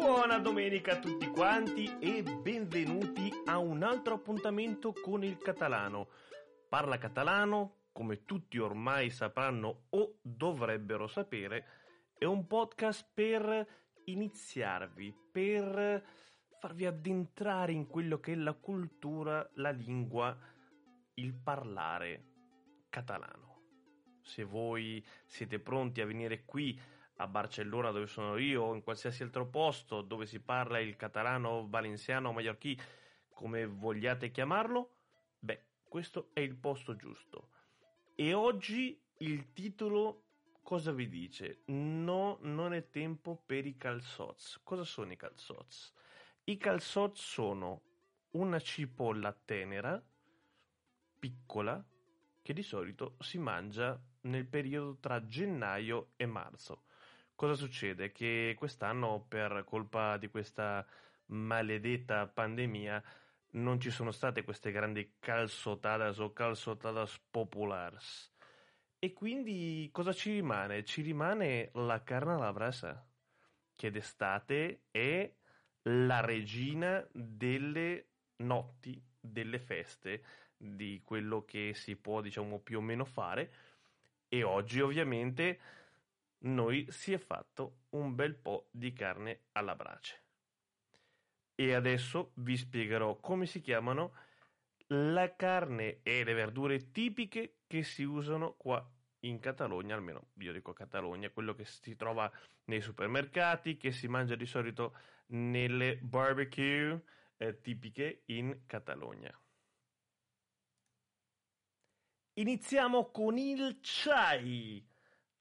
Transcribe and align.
Buona 0.00 0.38
domenica 0.38 0.92
a 0.92 0.98
tutti 0.98 1.26
quanti 1.26 1.98
e 1.98 2.22
benvenuti 2.22 3.30
a 3.44 3.58
un 3.58 3.82
altro 3.82 4.14
appuntamento 4.14 4.94
con 4.94 5.22
il 5.22 5.36
catalano. 5.36 6.08
Parla 6.70 6.96
catalano, 6.96 7.88
come 7.92 8.24
tutti 8.24 8.56
ormai 8.56 9.10
sapranno 9.10 9.82
o 9.90 10.16
dovrebbero 10.22 11.06
sapere, 11.06 11.66
è 12.16 12.24
un 12.24 12.46
podcast 12.46 13.10
per 13.12 13.66
iniziarvi, 14.04 15.14
per 15.30 16.02
farvi 16.58 16.86
addentrare 16.86 17.72
in 17.72 17.86
quello 17.86 18.20
che 18.20 18.32
è 18.32 18.36
la 18.36 18.54
cultura, 18.54 19.46
la 19.56 19.70
lingua, 19.70 20.34
il 21.16 21.34
parlare 21.34 22.24
catalano. 22.88 23.58
Se 24.22 24.44
voi 24.44 25.04
siete 25.26 25.58
pronti 25.58 26.00
a 26.00 26.06
venire 26.06 26.46
qui 26.46 26.80
a 27.20 27.26
Barcellona 27.26 27.90
dove 27.90 28.06
sono 28.06 28.38
io 28.38 28.62
o 28.62 28.74
in 28.74 28.82
qualsiasi 28.82 29.22
altro 29.22 29.46
posto 29.46 30.00
dove 30.00 30.24
si 30.24 30.40
parla 30.40 30.78
il 30.78 30.96
catalano, 30.96 31.68
valenciano 31.68 32.30
o 32.30 32.32
mallorchì, 32.32 32.78
come 33.28 33.66
vogliate 33.66 34.30
chiamarlo, 34.30 34.96
beh, 35.38 35.64
questo 35.86 36.30
è 36.32 36.40
il 36.40 36.56
posto 36.56 36.96
giusto. 36.96 37.50
E 38.14 38.32
oggi 38.32 38.98
il 39.18 39.52
titolo 39.52 40.24
cosa 40.62 40.92
vi 40.92 41.08
dice? 41.08 41.62
No, 41.66 42.38
non 42.40 42.72
è 42.72 42.88
tempo 42.88 43.42
per 43.44 43.66
i 43.66 43.76
calzots. 43.76 44.60
Cosa 44.62 44.84
sono 44.84 45.12
i 45.12 45.16
calzots? 45.16 45.92
I 46.44 46.56
calzots 46.56 47.22
sono 47.22 47.82
una 48.30 48.60
cipolla 48.60 49.32
tenera, 49.32 50.02
piccola, 51.18 51.84
che 52.42 52.52
di 52.54 52.62
solito 52.62 53.16
si 53.20 53.36
mangia 53.38 54.00
nel 54.22 54.46
periodo 54.46 54.96
tra 55.00 55.26
gennaio 55.26 56.12
e 56.16 56.24
marzo. 56.24 56.84
Cosa 57.40 57.54
succede? 57.54 58.12
Che 58.12 58.54
quest'anno, 58.54 59.24
per 59.26 59.64
colpa 59.64 60.18
di 60.18 60.28
questa 60.28 60.86
maledetta 61.28 62.26
pandemia, 62.26 63.02
non 63.52 63.80
ci 63.80 63.88
sono 63.88 64.10
state 64.10 64.44
queste 64.44 64.70
grandi 64.70 65.14
calzotadas 65.18 66.18
o 66.18 66.34
calzotadas 66.34 67.18
populars. 67.30 68.30
E 68.98 69.14
quindi 69.14 69.88
cosa 69.90 70.12
ci 70.12 70.32
rimane? 70.32 70.84
Ci 70.84 71.00
rimane 71.00 71.70
la 71.72 72.02
carne 72.02 72.34
alla 72.34 72.52
brasa, 72.52 73.08
che 73.74 73.90
d'estate 73.90 74.82
è 74.90 75.34
la 75.84 76.20
regina 76.20 77.02
delle 77.10 78.08
notti, 78.42 79.02
delle 79.18 79.58
feste, 79.58 80.22
di 80.58 81.00
quello 81.06 81.46
che 81.46 81.72
si 81.72 81.96
può, 81.96 82.20
diciamo, 82.20 82.60
più 82.60 82.80
o 82.80 82.82
meno 82.82 83.06
fare. 83.06 83.50
E 84.28 84.42
oggi, 84.42 84.82
ovviamente, 84.82 85.79
noi 86.40 86.86
si 86.90 87.12
è 87.12 87.18
fatto 87.18 87.82
un 87.90 88.14
bel 88.14 88.34
po' 88.34 88.68
di 88.70 88.92
carne 88.92 89.46
alla 89.52 89.74
brace. 89.74 90.24
E 91.54 91.74
adesso 91.74 92.32
vi 92.36 92.56
spiegherò 92.56 93.18
come 93.20 93.46
si 93.46 93.60
chiamano 93.60 94.14
la 94.88 95.34
carne 95.36 96.00
e 96.02 96.24
le 96.24 96.32
verdure 96.32 96.90
tipiche 96.90 97.58
che 97.66 97.82
si 97.82 98.02
usano 98.02 98.54
qua 98.54 98.84
in 99.20 99.38
Catalogna, 99.38 99.94
almeno 99.94 100.30
io 100.38 100.52
dico 100.52 100.72
Catalogna, 100.72 101.30
quello 101.30 101.54
che 101.54 101.64
si 101.64 101.94
trova 101.96 102.30
nei 102.64 102.80
supermercati, 102.80 103.76
che 103.76 103.92
si 103.92 104.08
mangia 104.08 104.34
di 104.34 104.46
solito 104.46 104.96
nelle 105.26 105.98
barbecue 105.98 107.02
eh, 107.36 107.60
tipiche 107.60 108.22
in 108.26 108.62
Catalogna. 108.66 109.38
Iniziamo 112.34 113.10
con 113.10 113.36
il 113.36 113.78
chai. 113.82 114.89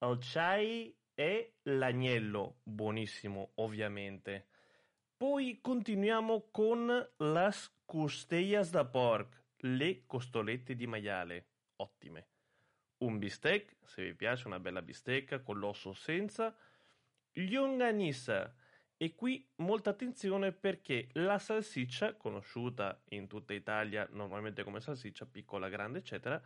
Il 0.02 0.18
chai 0.22 0.96
è 1.14 1.52
l'agnello, 1.64 2.60
buonissimo 2.64 3.52
ovviamente. 3.56 4.48
Poi 5.18 5.60
continuiamo 5.62 6.48
con 6.52 6.88
las 7.18 7.70
costellas 7.84 8.70
da 8.70 8.86
porc, 8.86 9.44
le 9.58 10.06
costolette 10.06 10.76
di 10.76 10.88
maiale, 10.88 11.48
ottime. 11.76 12.28
Un 13.00 13.18
bistec, 13.18 13.76
se 13.84 14.04
vi 14.04 14.14
piace 14.14 14.48
una 14.48 14.62
bella 14.62 14.82
bistecca 14.82 15.42
con 15.42 15.60
l'osso 15.60 15.92
senza. 15.92 16.56
Longanissa, 17.34 18.56
e 18.96 19.16
qui 19.16 19.46
molta 19.56 19.90
attenzione 19.90 20.54
perché 20.54 21.10
la 21.14 21.40
salsiccia, 21.40 22.16
conosciuta 22.16 23.02
in 23.10 23.28
tutta 23.28 23.54
Italia 23.54 24.08
normalmente 24.12 24.64
come 24.64 24.80
salsiccia 24.80 25.26
piccola, 25.26 25.68
grande, 25.68 26.00
eccetera, 26.00 26.42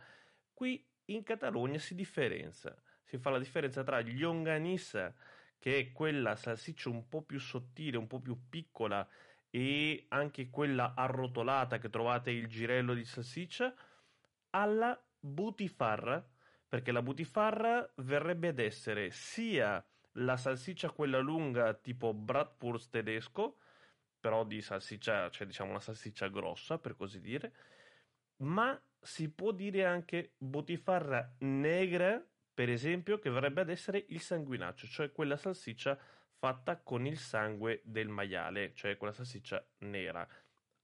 qui 0.52 0.84
in 1.06 1.22
Catalogna 1.22 1.78
si 1.78 1.94
differenzia. 1.94 2.74
Si 3.14 3.20
fa 3.20 3.30
la 3.30 3.38
differenza 3.38 3.84
tra 3.84 4.00
longanissa, 4.00 5.14
che 5.60 5.78
è 5.78 5.92
quella 5.92 6.34
salsiccia 6.34 6.88
un 6.88 7.08
po' 7.08 7.22
più 7.22 7.38
sottile, 7.38 7.96
un 7.96 8.08
po' 8.08 8.18
più 8.18 8.48
piccola, 8.48 9.08
e 9.50 10.06
anche 10.08 10.50
quella 10.50 10.94
arrotolata 10.96 11.78
che 11.78 11.90
trovate 11.90 12.32
il 12.32 12.48
girello 12.48 12.92
di 12.92 13.04
salsiccia, 13.04 13.72
alla 14.50 15.00
butifarra, 15.16 16.28
perché 16.68 16.90
la 16.90 17.02
butifarra 17.02 17.88
verrebbe 17.98 18.48
ad 18.48 18.58
essere 18.58 19.12
sia 19.12 19.86
la 20.14 20.36
salsiccia 20.36 20.90
quella 20.90 21.20
lunga 21.20 21.72
tipo 21.74 22.12
Bratwurst 22.12 22.90
tedesco, 22.90 23.58
però 24.18 24.44
di 24.44 24.60
salsiccia, 24.60 25.30
cioè 25.30 25.46
diciamo 25.46 25.70
una 25.70 25.78
salsiccia 25.78 26.26
grossa 26.26 26.78
per 26.78 26.96
così 26.96 27.20
dire, 27.20 27.54
ma 28.38 28.76
si 29.00 29.30
può 29.30 29.52
dire 29.52 29.84
anche 29.84 30.32
butifarra 30.36 31.32
negra, 31.38 32.20
per 32.54 32.70
esempio, 32.70 33.18
che 33.18 33.30
verrebbe 33.30 33.62
ad 33.62 33.70
essere 33.70 34.04
il 34.08 34.20
sanguinaccio, 34.20 34.86
cioè 34.86 35.12
quella 35.12 35.36
salsiccia 35.36 35.98
fatta 36.36 36.78
con 36.78 37.06
il 37.06 37.18
sangue 37.18 37.80
del 37.84 38.08
maiale, 38.08 38.72
cioè 38.74 38.96
quella 38.96 39.12
salsiccia 39.12 39.66
nera. 39.78 40.26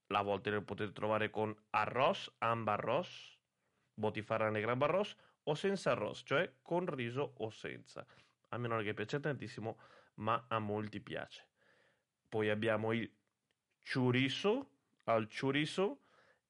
A 0.09 0.23
volte 0.23 0.51
la 0.51 0.61
potete 0.61 0.93
trovare 0.93 1.31
con 1.31 1.57
arroz, 1.71 2.35
ambarros, 2.39 3.39
botifarra 3.95 4.51
negra 4.51 4.73
ambarros, 4.73 5.17
o 5.45 5.55
senza 5.55 5.93
arroz, 5.93 6.23
cioè 6.25 6.57
con 6.61 6.87
riso 6.87 7.35
o 7.39 7.51
senza 7.51 8.05
a 8.51 8.59
me 8.59 8.69
non 8.69 8.81
è 8.81 8.83
che 8.83 8.95
piace 8.95 9.21
tantissimo, 9.21 9.79
ma 10.15 10.47
a 10.49 10.59
molti 10.59 11.01
piace. 11.01 11.47
Poi 12.29 12.49
abbiamo 12.51 12.93
il 12.93 13.11
chorizo, 13.83 14.71
al 15.05 15.29
chorizo 15.29 16.03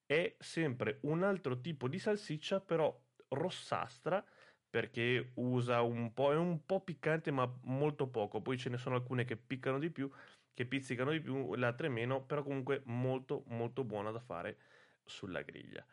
è 0.06 0.34
sempre 0.38 0.98
un 1.02 1.22
altro 1.22 1.60
tipo 1.60 1.88
di 1.88 1.98
salsiccia, 1.98 2.60
però 2.60 2.98
rossastra, 3.28 4.24
perché 4.70 5.32
usa 5.34 5.82
un 5.82 6.14
po', 6.14 6.32
è 6.32 6.36
un 6.36 6.64
po' 6.64 6.80
piccante 6.80 7.30
ma 7.32 7.50
molto 7.64 8.06
poco, 8.08 8.40
poi 8.40 8.56
ce 8.56 8.70
ne 8.70 8.78
sono 8.78 8.94
alcune 8.94 9.24
che 9.24 9.36
piccano 9.36 9.78
di 9.78 9.90
più, 9.90 10.10
che 10.54 10.64
pizzicano 10.66 11.10
di 11.10 11.20
più, 11.20 11.54
le 11.54 11.66
altre 11.66 11.88
meno, 11.88 12.22
però 12.22 12.42
comunque 12.42 12.82
molto 12.86 13.44
molto 13.48 13.84
buona 13.84 14.10
da 14.10 14.20
fare 14.20 14.58
sulla 15.04 15.42
griglia. 15.42 15.84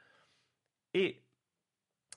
E 0.92 1.24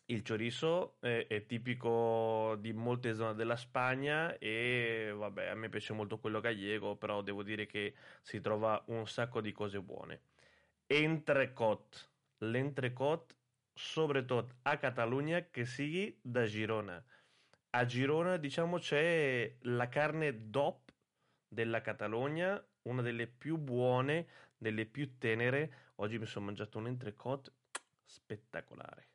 il 0.07 0.23
chorizo 0.23 0.97
è, 1.01 1.27
è, 1.29 1.47
tipico 1.47 2.57
di 2.59 2.73
molte 2.73 3.15
zone 3.15 3.35
della 3.35 3.57
Spagna 3.57 4.37
e 4.39 5.13
vabbè, 5.15 5.47
a 5.47 5.55
me 5.55 5.69
piace 5.69 5.93
molto 5.93 6.19
quello 6.19 6.41
gallego, 6.41 6.97
però 6.97 7.23
devo 7.23 7.43
dire 7.43 7.67
che 7.67 7.95
si 8.21 8.41
trova 8.41 8.83
un 8.89 9.07
sacco 9.07 9.41
di 9.41 9.53
cose 9.53 9.81
buone. 9.81 10.23
Entrecot, 10.87 12.11
l'entrecot 12.39 13.37
soprattutto 13.81 14.57
a 14.63 14.77
Catalogna 14.77 15.47
che 15.51 15.65
sigui 15.65 16.17
da 16.21 16.45
Girona. 16.45 17.03
A 17.71 17.87
Girona, 17.87 18.37
diciamo, 18.37 18.79
c'è 18.79 19.57
la 19.63 19.89
carne 19.89 20.51
DOP 20.51 20.93
della 21.49 21.81
Catalogna, 21.81 22.63
una 22.83 23.01
delle 23.01 23.27
più 23.27 23.57
buone, 23.57 24.27
delle 24.59 24.85
più 24.85 25.17
tenere. 25.19 25.93
Oggi 25.97 26.19
mi 26.19 26.27
sono 26.27 26.47
mangiato 26.47 26.79
un 26.79 26.89
entrecot 26.89 27.53
spettacolare 28.05 29.09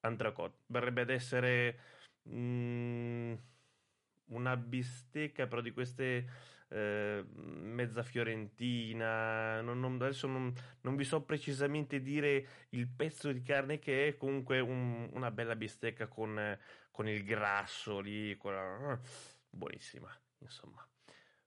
Antracot. 0.00 0.58
Verrebbe 0.66 1.00
ad 1.00 1.10
essere 1.10 1.78
mm, 2.28 3.34
una 4.26 4.56
bistecca, 4.56 5.46
però 5.46 5.60
di 5.60 5.72
queste 5.72 6.26
eh, 6.74 7.24
mezza 7.36 8.02
fiorentina. 8.02 9.60
Non, 9.60 9.78
non, 9.78 9.94
adesso 9.94 10.26
non, 10.26 10.52
non, 10.80 10.96
vi 10.96 11.04
so 11.04 11.22
precisamente 11.22 12.00
dire 12.00 12.46
il 12.70 12.88
pezzo 12.88 13.30
di 13.30 13.42
carne 13.42 13.78
che 13.78 14.08
è, 14.08 14.16
comunque 14.16 14.58
un, 14.58 15.08
una 15.12 15.30
bella 15.30 15.54
bistecca 15.54 16.08
con, 16.08 16.58
con 16.90 17.08
il 17.08 17.22
grasso 17.24 18.00
lì, 18.00 18.36
con, 18.36 19.00
buonissima, 19.48 20.10
insomma. 20.38 20.86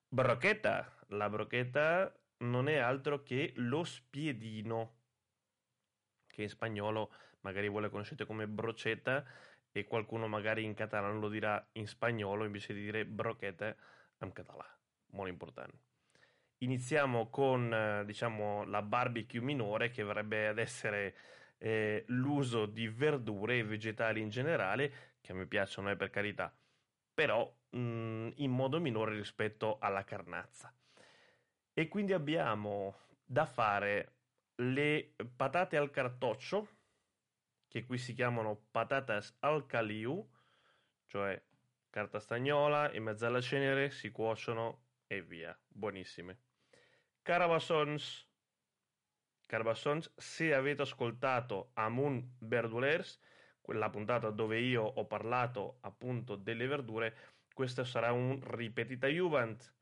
Brochetta, 0.07 0.95
la 1.07 1.29
brochetta 1.29 2.17
non 2.37 2.69
è 2.69 2.77
altro 2.77 3.21
che 3.21 3.51
lo 3.55 3.83
spiedino 3.83 4.95
che 6.27 6.43
in 6.43 6.49
spagnolo 6.49 7.11
magari 7.41 7.67
voi 7.67 7.81
la 7.81 7.89
conoscete 7.89 8.25
come 8.25 8.47
brocetta 8.47 9.25
e 9.71 9.83
qualcuno 9.83 10.27
magari 10.27 10.63
in 10.63 10.73
catalano 10.73 11.19
lo 11.19 11.29
dirà 11.29 11.67
in 11.73 11.87
spagnolo 11.87 12.45
invece 12.45 12.73
di 12.73 12.81
dire 12.81 13.05
brochette 13.05 13.77
in 14.21 14.31
català. 14.31 14.77
Molto 15.11 15.31
importante. 15.31 15.77
Iniziamo 16.59 17.29
con 17.29 17.73
eh, 17.73 18.05
diciamo 18.05 18.63
la 18.65 18.81
barbecue 18.81 19.41
minore 19.41 19.89
che 19.91 20.03
verrebbe 20.03 20.47
ad 20.47 20.57
essere 20.57 21.15
eh, 21.57 22.03
l'uso 22.07 22.65
di 22.65 22.87
verdure 22.87 23.57
e 23.57 23.63
vegetali 23.63 24.21
in 24.21 24.29
generale 24.29 25.15
che 25.21 25.31
a 25.31 25.35
me 25.35 25.45
piacciono 25.45 25.89
eh, 25.89 25.95
per 25.95 26.09
carità 26.09 26.55
però 27.17 27.51
mh, 27.71 27.79
mm, 27.79 28.29
in 28.35 28.51
modo 28.51 28.79
minore 28.79 29.15
rispetto 29.15 29.79
alla 29.79 30.03
carnazza 30.03 30.71
E 31.73 31.87
quindi 31.87 32.13
abbiamo 32.13 32.99
da 33.25 33.47
fare 33.47 34.13
le 34.57 35.15
patate 35.35 35.77
al 35.77 35.89
cartoccio, 35.89 36.67
che 37.67 37.85
qui 37.85 37.97
si 37.97 38.13
chiamano 38.13 38.67
patatas 38.69 39.35
al 39.39 39.65
caliu, 39.65 40.27
cioè 41.07 41.41
carta 41.89 42.19
stagnola 42.19 42.93
in 42.93 43.03
mezzo 43.03 43.25
alla 43.25 43.41
cenere, 43.41 43.89
si 43.89 44.11
cuociono 44.11 44.85
e 45.07 45.21
via, 45.21 45.57
buonissime. 45.67 46.39
Carabassons, 47.21 48.27
Carabassons, 49.45 50.13
se 50.15 50.53
avete 50.53 50.81
ascoltato 50.81 51.71
Amun 51.73 52.35
Verdulers, 52.39 53.19
quella 53.61 53.89
puntata 53.89 54.29
dove 54.29 54.59
io 54.59 54.83
ho 54.83 55.05
parlato 55.05 55.77
appunto 55.81 56.35
delle 56.35 56.67
verdure, 56.67 57.15
questo 57.53 57.83
sarà 57.83 58.11
un 58.11 58.39
ripetita 58.43 59.07
Juvent 59.07 59.75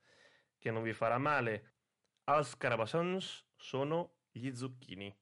che 0.58 0.72
non 0.72 0.84
vi 0.84 0.94
farà 0.94 1.18
male. 1.18 1.74
Als 2.26 2.56
Carabassons 2.58 3.48
sono 3.56 4.20
gli 4.32 4.54
zucchini. 4.54 5.16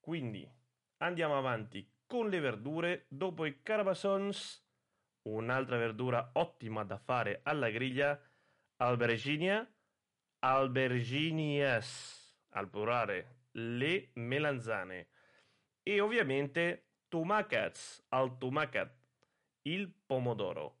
Quindi 0.00 0.48
andiamo 0.98 1.36
avanti 1.36 1.88
con 2.06 2.28
le 2.28 2.40
verdure. 2.40 3.06
Dopo 3.08 3.44
i 3.44 3.62
carabassons, 3.62 4.64
un'altra 5.22 5.78
verdura 5.78 6.30
ottima 6.34 6.84
da 6.84 6.98
fare 6.98 7.40
alla 7.42 7.70
griglia, 7.70 8.20
alberginia, 8.76 9.68
alberginias, 10.40 12.36
al 12.50 12.68
plurale, 12.68 13.46
le 13.52 14.10
melanzane. 14.14 15.08
E 15.82 16.00
ovviamente 16.00 16.88
tomacats, 17.08 18.04
al 18.08 18.38
tomacat, 18.38 18.92
il 19.62 19.92
pomodoro, 20.06 20.78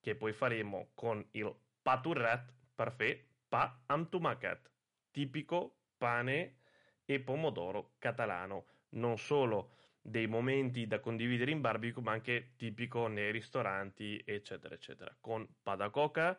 che 0.00 0.14
poi 0.14 0.32
faremo 0.32 0.90
con 0.94 1.26
il 1.32 1.54
paturrat, 1.82 2.52
parfait, 2.74 3.24
pa 3.48 3.82
am 3.86 4.08
tomacat, 4.08 4.70
tipico 5.10 5.76
pane 5.96 6.58
e 7.04 7.20
pomodoro 7.20 7.94
catalano, 7.98 8.66
non 8.90 9.18
solo 9.18 9.74
dei 10.00 10.26
momenti 10.26 10.86
da 10.86 11.00
condividere 11.00 11.50
in 11.50 11.60
barbecue, 11.60 12.02
ma 12.02 12.12
anche 12.12 12.54
tipico 12.56 13.06
nei 13.06 13.30
ristoranti, 13.30 14.20
eccetera, 14.24 14.74
eccetera. 14.74 15.16
Con 15.20 15.46
padacoca, 15.62 16.38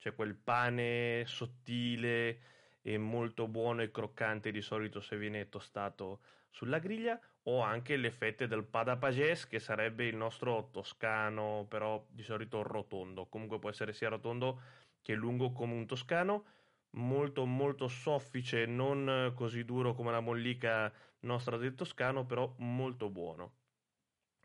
cioè 0.00 0.14
quel 0.14 0.34
pane 0.34 1.24
sottile 1.26 2.40
e 2.80 2.96
molto 2.96 3.46
buono 3.46 3.82
e 3.82 3.90
croccante 3.90 4.50
di 4.50 4.62
solito 4.62 5.00
se 5.00 5.18
viene 5.18 5.50
tostato 5.50 6.20
sulla 6.48 6.78
griglia, 6.78 7.20
o 7.44 7.60
anche 7.60 7.96
le 7.96 8.10
fette 8.10 8.46
del 8.48 8.64
padapagès, 8.64 9.46
che 9.46 9.58
sarebbe 9.58 10.06
il 10.06 10.16
nostro 10.16 10.70
toscano, 10.72 11.66
però 11.68 12.04
di 12.08 12.22
solito 12.22 12.62
rotondo. 12.62 13.26
Comunque 13.26 13.58
può 13.58 13.68
essere 13.68 13.92
sia 13.92 14.08
rotondo 14.08 14.60
che 15.02 15.14
lungo 15.14 15.52
come 15.52 15.74
un 15.74 15.86
toscano 15.86 16.44
molto 16.92 17.44
molto 17.44 17.86
soffice, 17.86 18.64
non 18.64 19.32
così 19.36 19.64
duro 19.64 19.94
come 19.94 20.10
la 20.10 20.20
mollica 20.20 20.92
nostra 21.20 21.58
del 21.58 21.74
toscano, 21.74 22.24
però 22.24 22.52
molto 22.58 23.10
buono. 23.10 23.52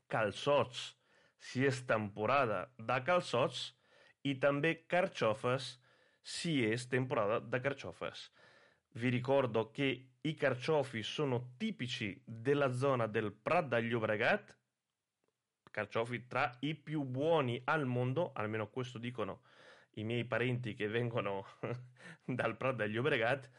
Calçots, 0.08 0.96
si 1.38 1.64
és 1.66 1.86
temporada 1.86 2.70
de 2.78 3.02
calçots 3.02 3.74
i 4.26 4.38
també 4.42 4.86
carciofes 4.90 5.76
si 6.26 6.58
és 6.66 6.88
temporada 6.90 7.40
de 7.40 7.62
carciofes. 7.62 8.32
Vi 8.96 9.10
ricordo 9.10 9.70
che 9.72 9.90
i 10.22 10.34
carciofi 10.34 11.04
sono 11.04 11.54
tipici 11.58 12.20
della 12.26 12.72
zona 12.72 13.08
del 13.08 13.32
Prat 13.32 13.68
del 13.68 13.88
Llobregat, 13.88 14.58
carciofi 15.70 16.26
tra 16.26 16.58
i 16.62 16.74
più 16.74 17.04
buoni 17.04 17.62
al 17.66 17.86
mondo, 17.86 18.32
almeno 18.34 18.70
questo 18.70 18.98
dicono 18.98 19.42
i 19.96 20.04
miei 20.04 20.26
parenti 20.26 20.74
che 20.74 20.88
vengono 20.88 21.46
dal 22.26 22.58
Prat 22.58 22.76
degli 22.76 22.98
Obregat, 22.98 23.50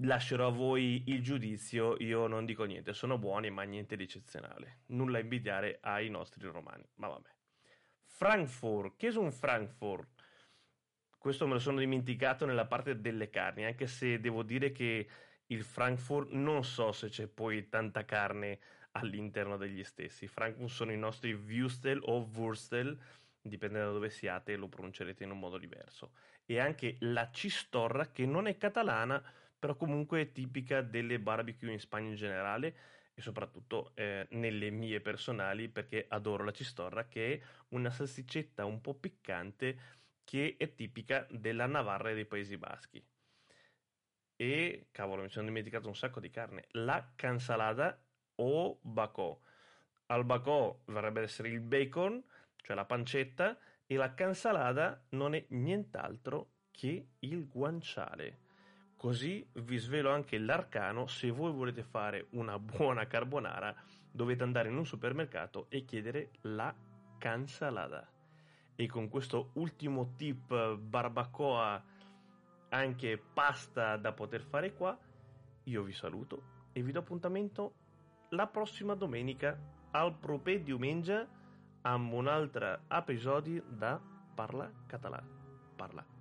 lascerò 0.00 0.48
a 0.48 0.52
voi 0.52 1.04
il 1.06 1.22
giudizio, 1.22 1.96
io 1.98 2.26
non 2.26 2.44
dico 2.44 2.64
niente, 2.64 2.92
sono 2.92 3.16
buoni 3.16 3.50
ma 3.50 3.62
niente 3.62 3.96
di 3.96 4.02
eccezionale, 4.02 4.80
nulla 4.86 5.18
a 5.18 5.20
invidiare 5.20 5.78
ai 5.80 6.10
nostri 6.10 6.46
romani, 6.48 6.86
ma 6.96 7.08
vabbè. 7.08 7.33
Frankfurt, 8.16 8.94
che 8.96 9.08
è 9.08 9.16
un 9.16 9.32
Frankfurt? 9.32 10.22
Questo 11.18 11.48
me 11.48 11.54
lo 11.54 11.58
sono 11.58 11.80
dimenticato 11.80 12.46
nella 12.46 12.64
parte 12.64 13.00
delle 13.00 13.28
carni, 13.28 13.64
anche 13.64 13.88
se 13.88 14.20
devo 14.20 14.44
dire 14.44 14.70
che 14.70 15.08
il 15.46 15.64
Frankfurt 15.64 16.30
non 16.30 16.62
so 16.62 16.92
se 16.92 17.08
c'è 17.08 17.26
poi 17.26 17.68
tanta 17.68 18.04
carne 18.04 18.60
all'interno 18.92 19.56
degli 19.56 19.82
stessi. 19.82 20.28
Frankfurt 20.28 20.70
sono 20.70 20.92
i 20.92 20.96
nostri 20.96 21.32
Würstel 21.32 21.98
o 22.04 22.30
Wurstel, 22.32 22.96
dipende 23.42 23.80
da 23.80 23.90
dove 23.90 24.10
siate, 24.10 24.54
lo 24.54 24.68
pronuncerete 24.68 25.24
in 25.24 25.32
un 25.32 25.40
modo 25.40 25.58
diverso. 25.58 26.12
E 26.46 26.60
anche 26.60 26.94
la 27.00 27.28
cistorra, 27.32 28.12
che 28.12 28.26
non 28.26 28.46
è 28.46 28.56
catalana, 28.56 29.20
però 29.58 29.74
comunque 29.74 30.20
è 30.20 30.30
tipica 30.30 30.82
delle 30.82 31.18
barbecue 31.18 31.72
in 31.72 31.80
Spagna 31.80 32.10
in 32.10 32.14
generale 32.14 32.76
e 33.14 33.22
soprattutto 33.22 33.92
eh, 33.94 34.26
nelle 34.30 34.70
mie 34.70 35.00
personali 35.00 35.68
perché 35.68 36.04
adoro 36.08 36.44
la 36.44 36.52
cistorra 36.52 37.06
che 37.06 37.34
è 37.34 37.40
una 37.68 37.90
salsiccetta 37.90 38.64
un 38.64 38.80
po' 38.80 38.94
piccante 38.94 40.02
che 40.24 40.56
è 40.58 40.74
tipica 40.74 41.26
della 41.30 41.66
Navarra 41.66 42.10
e 42.10 42.14
dei 42.14 42.26
Paesi 42.26 42.56
Baschi. 42.56 43.04
E 44.36 44.88
cavolo, 44.90 45.22
mi 45.22 45.28
sono 45.28 45.46
dimenticato 45.46 45.86
un 45.86 45.94
sacco 45.94 46.18
di 46.18 46.30
carne. 46.30 46.64
La 46.70 47.12
cansalada 47.14 47.96
o 48.36 48.78
bacò. 48.80 49.38
Al 50.06 50.24
bacò 50.24 50.80
vorrebbe 50.86 51.22
essere 51.22 51.50
il 51.50 51.60
bacon, 51.60 52.22
cioè 52.56 52.74
la 52.74 52.84
pancetta, 52.84 53.56
e 53.86 53.96
la 53.96 54.14
cansalada 54.14 55.04
non 55.10 55.34
è 55.34 55.44
nient'altro 55.50 56.52
che 56.70 57.10
il 57.20 57.46
guanciale. 57.46 58.43
Così 58.96 59.46
vi 59.54 59.76
svelo 59.76 60.10
anche 60.10 60.38
l'arcano, 60.38 61.06
se 61.06 61.30
voi 61.30 61.52
volete 61.52 61.82
fare 61.82 62.28
una 62.30 62.58
buona 62.58 63.06
carbonara 63.06 63.74
dovete 64.10 64.42
andare 64.42 64.68
in 64.68 64.76
un 64.76 64.86
supermercato 64.86 65.66
e 65.68 65.84
chiedere 65.84 66.30
la 66.42 66.74
cansalada. 67.18 68.08
E 68.76 68.86
con 68.86 69.08
questo 69.08 69.50
ultimo 69.54 70.14
tip 70.16 70.76
barbacoa, 70.76 71.82
anche 72.70 73.18
pasta 73.18 73.96
da 73.96 74.12
poter 74.12 74.42
fare 74.42 74.72
qua, 74.72 74.98
io 75.64 75.82
vi 75.82 75.92
saluto 75.92 76.42
e 76.72 76.82
vi 76.82 76.92
do 76.92 77.00
appuntamento 77.00 77.74
la 78.30 78.46
prossima 78.46 78.94
domenica 78.94 79.56
al 79.92 80.16
proper 80.18 80.60
diumenge 80.62 81.28
amb 81.82 82.12
un 82.12 82.26
altre 82.26 82.80
episodi 82.88 83.62
de 83.68 83.98
Parla 84.34 84.70
Català. 84.86 85.22
Parla. 85.76 86.13